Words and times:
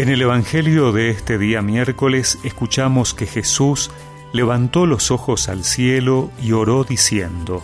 En 0.00 0.08
el 0.08 0.22
Evangelio 0.22 0.92
de 0.92 1.10
este 1.10 1.36
día 1.36 1.60
miércoles 1.60 2.38
escuchamos 2.42 3.12
que 3.12 3.26
Jesús 3.26 3.90
levantó 4.32 4.86
los 4.86 5.10
ojos 5.10 5.50
al 5.50 5.62
cielo 5.62 6.30
y 6.42 6.52
oró 6.52 6.84
diciendo, 6.84 7.62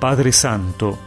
Padre 0.00 0.32
Santo, 0.32 0.98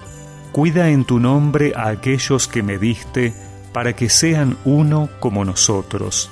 cuida 0.54 0.90
en 0.90 1.04
tu 1.04 1.20
nombre 1.20 1.74
a 1.76 1.90
aquellos 1.90 2.48
que 2.48 2.64
me 2.64 2.78
diste 2.78 3.34
para 3.74 3.94
que 3.94 4.08
sean 4.08 4.56
uno 4.64 5.10
como 5.20 5.44
nosotros. 5.44 6.32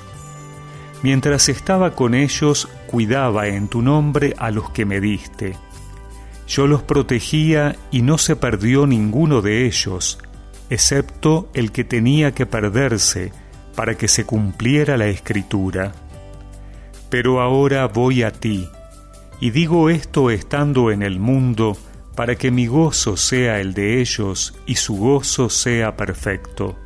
Mientras 1.02 1.50
estaba 1.50 1.94
con 1.94 2.14
ellos, 2.14 2.70
cuidaba 2.86 3.48
en 3.48 3.68
tu 3.68 3.82
nombre 3.82 4.32
a 4.38 4.50
los 4.50 4.70
que 4.70 4.86
me 4.86 4.98
diste. 4.98 5.58
Yo 6.48 6.66
los 6.66 6.82
protegía 6.82 7.76
y 7.90 8.00
no 8.00 8.16
se 8.16 8.34
perdió 8.34 8.86
ninguno 8.86 9.42
de 9.42 9.66
ellos, 9.66 10.20
excepto 10.70 11.50
el 11.52 11.70
que 11.70 11.84
tenía 11.84 12.32
que 12.32 12.46
perderse, 12.46 13.30
para 13.76 13.96
que 13.96 14.08
se 14.08 14.24
cumpliera 14.24 14.96
la 14.96 15.06
escritura. 15.06 15.92
Pero 17.08 17.40
ahora 17.40 17.86
voy 17.86 18.22
a 18.24 18.32
ti, 18.32 18.68
y 19.40 19.50
digo 19.50 19.90
esto 19.90 20.30
estando 20.30 20.90
en 20.90 21.02
el 21.02 21.20
mundo, 21.20 21.76
para 22.16 22.34
que 22.34 22.50
mi 22.50 22.66
gozo 22.66 23.16
sea 23.16 23.60
el 23.60 23.74
de 23.74 24.00
ellos 24.00 24.58
y 24.66 24.76
su 24.76 24.96
gozo 24.96 25.50
sea 25.50 25.96
perfecto. 25.96 26.76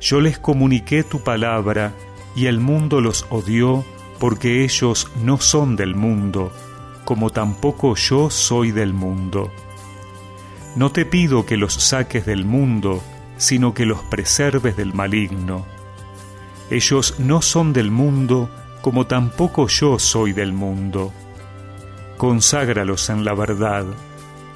Yo 0.00 0.20
les 0.20 0.38
comuniqué 0.38 1.02
tu 1.02 1.24
palabra, 1.24 1.92
y 2.36 2.46
el 2.46 2.60
mundo 2.60 3.00
los 3.00 3.26
odió, 3.30 3.84
porque 4.18 4.62
ellos 4.62 5.10
no 5.24 5.38
son 5.38 5.74
del 5.76 5.94
mundo, 5.94 6.52
como 7.04 7.30
tampoco 7.30 7.96
yo 7.96 8.30
soy 8.30 8.70
del 8.70 8.92
mundo. 8.92 9.50
No 10.76 10.92
te 10.92 11.04
pido 11.04 11.46
que 11.46 11.56
los 11.56 11.74
saques 11.74 12.26
del 12.26 12.44
mundo, 12.44 13.02
sino 13.40 13.72
que 13.72 13.86
los 13.86 14.02
preserves 14.02 14.76
del 14.76 14.92
maligno. 14.92 15.64
Ellos 16.70 17.14
no 17.18 17.40
son 17.40 17.72
del 17.72 17.90
mundo, 17.90 18.50
como 18.82 19.06
tampoco 19.06 19.66
yo 19.66 19.98
soy 19.98 20.34
del 20.34 20.52
mundo. 20.52 21.10
Conságralos 22.18 23.08
en 23.08 23.24
la 23.24 23.32
verdad, 23.32 23.86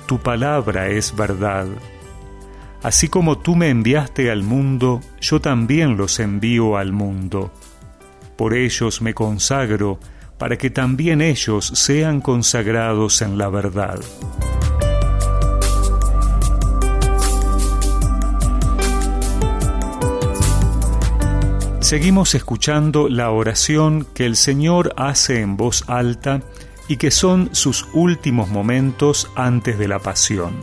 tu 0.07 0.19
palabra 0.19 0.89
es 0.89 1.17
verdad. 1.17 1.67
Así 2.83 3.09
como 3.09 3.39
tú 3.39 3.57
me 3.57 3.71
enviaste 3.71 4.31
al 4.31 4.43
mundo, 4.43 5.01
yo 5.19 5.41
también 5.41 5.97
los 5.97 6.21
envío 6.21 6.77
al 6.77 6.93
mundo. 6.93 7.51
Por 8.37 8.53
ellos 8.53 9.01
me 9.01 9.15
consagro, 9.15 9.99
para 10.37 10.59
que 10.59 10.69
también 10.69 11.23
ellos 11.23 11.65
sean 11.75 12.21
consagrados 12.21 13.23
en 13.23 13.39
la 13.39 13.49
verdad. 13.49 13.99
Seguimos 21.95 22.35
escuchando 22.35 23.09
la 23.09 23.31
oración 23.31 24.05
que 24.15 24.27
el 24.27 24.35
Señor 24.35 24.95
hace 24.97 25.43
en 25.43 25.57
voz 25.57 25.85
alta 25.87 26.43
y 26.89 26.97
que 26.97 27.13
son 27.13 27.51
sus 27.53 27.87
últimos 27.93 28.49
momentos 28.49 29.31
antes 29.37 29.79
de 29.79 29.87
la 29.87 30.01
pasión. 30.01 30.55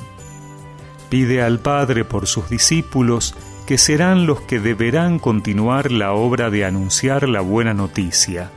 Pide 1.10 1.42
al 1.42 1.60
Padre 1.60 2.04
por 2.04 2.28
sus 2.28 2.50
discípulos 2.50 3.34
que 3.66 3.78
serán 3.78 4.26
los 4.26 4.42
que 4.42 4.60
deberán 4.60 5.20
continuar 5.20 5.94
la 5.94 6.12
obra 6.12 6.50
de 6.50 6.66
anunciar 6.66 7.30
la 7.30 7.40
buena 7.40 7.74
noticia. 7.74 8.52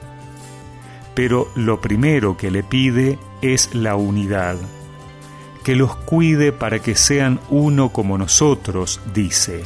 Pero 1.15 1.47
lo 1.55 1.81
primero 1.81 2.37
que 2.37 2.51
le 2.51 2.65
pide 2.65 3.21
es 3.41 3.73
la 3.73 3.95
unidad. 3.95 4.57
Que 5.63 5.77
los 5.77 5.95
cuide 5.95 6.51
para 6.51 6.81
que 6.81 6.97
sean 6.97 7.39
uno 7.51 7.91
como 7.91 8.19
nosotros, 8.19 9.01
dice. 9.15 9.63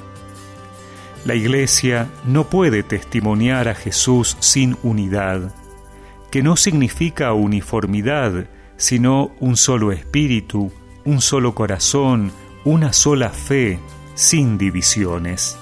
La 1.29 1.35
Iglesia 1.35 2.09
no 2.25 2.45
puede 2.45 2.83
testimoniar 2.83 3.69
a 3.69 3.75
Jesús 3.75 4.39
sin 4.41 4.79
unidad, 4.83 5.55
que 6.31 6.43
no 6.43 6.57
significa 6.57 7.35
uniformidad, 7.35 8.47
sino 8.79 9.33
un 9.39 9.59
solo 9.59 9.93
espíritu, 9.93 10.73
un 11.05 11.21
solo 11.21 11.55
corazón, 11.55 12.33
una 12.65 12.95
sola 12.95 13.29
fe, 13.29 13.79
sin 14.15 14.57
divisiones. 14.57 15.59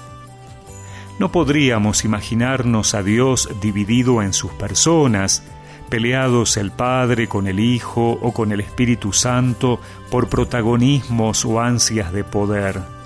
No 1.19 1.33
podríamos 1.33 2.05
imaginarnos 2.05 2.93
a 2.93 3.03
Dios 3.03 3.49
dividido 3.61 4.21
en 4.21 4.31
sus 4.31 4.53
personas, 4.53 5.43
peleados 5.89 6.55
el 6.55 6.71
Padre 6.71 7.27
con 7.27 7.45
el 7.45 7.59
Hijo 7.59 8.11
o 8.21 8.31
con 8.31 8.53
el 8.53 8.61
Espíritu 8.61 9.11
Santo 9.11 9.81
por 10.09 10.29
protagonismos 10.29 11.43
o 11.43 11.59
ansias 11.59 12.13
de 12.13 12.23
poder. 12.23 12.96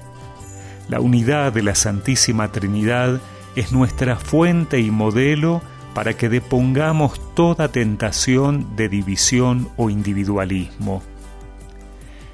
La 0.91 0.99
unidad 0.99 1.53
de 1.53 1.63
la 1.63 1.73
Santísima 1.73 2.51
Trinidad 2.51 3.21
es 3.55 3.71
nuestra 3.71 4.17
fuente 4.17 4.81
y 4.81 4.91
modelo 4.91 5.61
para 5.93 6.15
que 6.15 6.27
depongamos 6.27 7.33
toda 7.33 7.69
tentación 7.69 8.75
de 8.75 8.89
división 8.89 9.69
o 9.77 9.89
individualismo. 9.89 11.01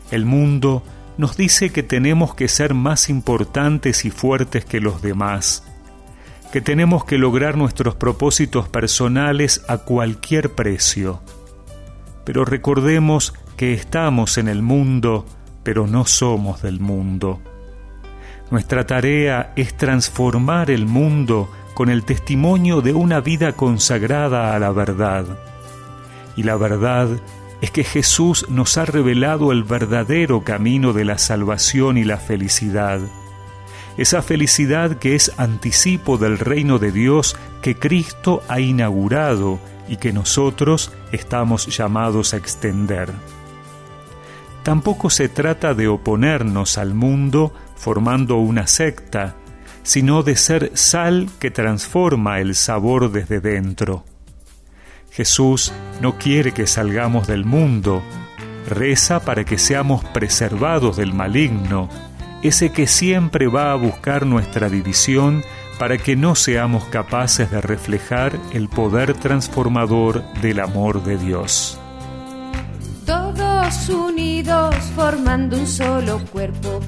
El 0.09 0.25
mundo 0.25 0.81
nos 1.19 1.37
dice 1.37 1.69
que 1.69 1.83
tenemos 1.83 2.33
que 2.33 2.47
ser 2.47 2.73
más 2.73 3.11
importantes 3.11 4.05
y 4.05 4.09
fuertes 4.09 4.65
que 4.65 4.81
los 4.81 5.03
demás, 5.03 5.63
que 6.51 6.59
tenemos 6.59 7.05
que 7.05 7.19
lograr 7.19 7.57
nuestros 7.57 7.93
propósitos 7.93 8.67
personales 8.67 9.63
a 9.67 9.77
cualquier 9.77 10.55
precio. 10.55 11.21
Pero 12.25 12.43
recordemos 12.43 13.35
que 13.55 13.73
estamos 13.73 14.39
en 14.39 14.47
el 14.47 14.63
mundo, 14.63 15.27
pero 15.61 15.85
no 15.85 16.07
somos 16.07 16.63
del 16.63 16.79
mundo. 16.79 17.39
Nuestra 18.49 18.87
tarea 18.87 19.51
es 19.55 19.75
transformar 19.75 20.71
el 20.71 20.85
mundo 20.85 21.49
con 21.73 21.89
el 21.89 22.03
testimonio 22.03 22.81
de 22.81 22.93
una 22.93 23.19
vida 23.19 23.53
consagrada 23.53 24.55
a 24.55 24.59
la 24.59 24.71
verdad. 24.71 25.25
Y 26.37 26.43
la 26.43 26.55
verdad 26.55 27.09
es 27.61 27.71
que 27.71 27.83
Jesús 27.83 28.45
nos 28.49 28.77
ha 28.77 28.85
revelado 28.85 29.51
el 29.51 29.63
verdadero 29.63 30.43
camino 30.43 30.93
de 30.93 31.03
la 31.03 31.17
salvación 31.17 31.97
y 31.97 32.03
la 32.03 32.17
felicidad. 32.17 33.01
Esa 33.97 34.21
felicidad 34.21 34.97
que 34.97 35.15
es 35.15 35.31
anticipo 35.37 36.17
del 36.17 36.39
reino 36.39 36.79
de 36.79 36.91
Dios 36.91 37.35
que 37.61 37.75
Cristo 37.75 38.43
ha 38.47 38.59
inaugurado 38.59 39.59
y 39.89 39.97
que 39.97 40.13
nosotros 40.13 40.93
estamos 41.11 41.65
llamados 41.75 42.33
a 42.33 42.37
extender. 42.37 43.11
Tampoco 44.67 45.09
se 45.09 45.29
trata 45.29 45.73
de 45.73 45.87
oponernos 45.87 46.77
al 46.77 46.93
mundo 46.93 47.53
formando 47.77 48.35
una 48.35 48.67
secta, 48.67 49.37
sino 49.81 50.23
de 50.23 50.35
ser 50.35 50.71
sal 50.73 51.29
que 51.39 51.51
transforma 51.51 52.41
el 52.41 52.53
sabor 52.53 53.09
desde 53.09 53.39
dentro. 53.39 54.03
Jesús 55.09 55.71
no 56.01 56.17
quiere 56.17 56.51
que 56.51 56.67
salgamos 56.67 57.27
del 57.27 57.45
mundo, 57.45 58.03
reza 58.67 59.21
para 59.21 59.45
que 59.45 59.57
seamos 59.57 60.03
preservados 60.03 60.97
del 60.97 61.13
maligno, 61.13 61.87
ese 62.43 62.73
que 62.73 62.87
siempre 62.87 63.47
va 63.47 63.71
a 63.71 63.75
buscar 63.75 64.25
nuestra 64.25 64.67
división 64.67 65.45
para 65.79 65.97
que 65.97 66.17
no 66.17 66.35
seamos 66.35 66.83
capaces 66.83 67.49
de 67.51 67.61
reflejar 67.61 68.37
el 68.51 68.67
poder 68.67 69.13
transformador 69.13 70.23
del 70.41 70.59
amor 70.59 71.05
de 71.05 71.17
Dios. 71.17 71.79
Todos 73.07 73.87
unidos 73.87 74.75
formando 74.93 75.57
un 75.57 75.65
solo 75.65 76.19
cuerpo, 76.29 76.81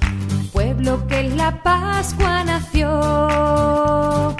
pueblo 0.52 1.08
que 1.08 1.22
en 1.22 1.38
la 1.38 1.64
Pascua 1.64 2.44
nació. 2.44 4.36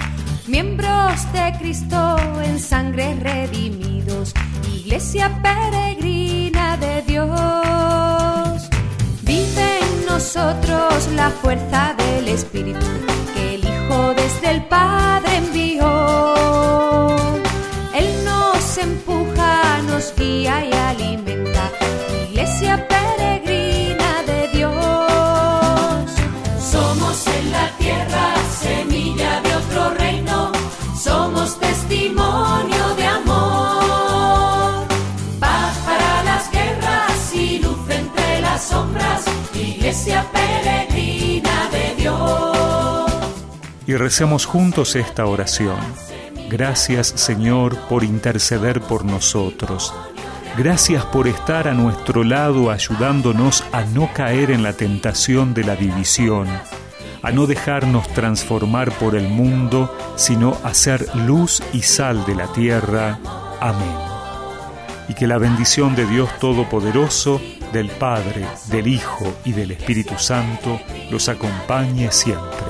Miembros 0.46 1.32
de 1.32 1.54
Cristo 1.58 2.18
en 2.44 2.60
sangre 2.60 3.16
redimidos, 3.18 4.34
iglesia 4.70 5.30
peregrina 5.42 6.76
de 6.76 7.00
Dios. 7.00 8.68
Vive 9.22 9.78
en 9.80 10.04
nosotros 10.06 11.08
la 11.16 11.30
fuerza 11.30 11.94
del 11.96 12.28
Espíritu 12.28 12.89
Y 43.90 43.96
recemos 43.96 44.46
juntos 44.46 44.94
esta 44.94 45.26
oración. 45.26 45.80
Gracias 46.48 47.08
Señor 47.08 47.76
por 47.88 48.04
interceder 48.04 48.80
por 48.80 49.04
nosotros. 49.04 49.92
Gracias 50.56 51.04
por 51.06 51.26
estar 51.26 51.66
a 51.66 51.74
nuestro 51.74 52.22
lado 52.22 52.70
ayudándonos 52.70 53.64
a 53.72 53.82
no 53.82 54.08
caer 54.14 54.52
en 54.52 54.62
la 54.62 54.74
tentación 54.74 55.54
de 55.54 55.64
la 55.64 55.74
división 55.74 56.46
a 57.22 57.32
no 57.32 57.48
dejarnos 57.48 58.06
transformar 58.14 58.92
por 58.92 59.16
el 59.16 59.28
mundo, 59.28 59.92
sino 60.14 60.56
a 60.62 60.72
ser 60.72 61.04
luz 61.26 61.60
y 61.72 61.82
sal 61.82 62.24
de 62.26 62.36
la 62.36 62.46
tierra. 62.52 63.18
Amén. 63.60 63.96
Y 65.08 65.14
que 65.14 65.26
la 65.26 65.38
bendición 65.38 65.96
de 65.96 66.06
Dios 66.06 66.30
Todopoderoso, 66.38 67.40
del 67.72 67.90
Padre, 67.90 68.46
del 68.68 68.86
Hijo 68.86 69.34
y 69.44 69.50
del 69.50 69.72
Espíritu 69.72 70.16
Santo 70.16 70.80
los 71.10 71.28
acompañe 71.28 72.12
siempre. 72.12 72.69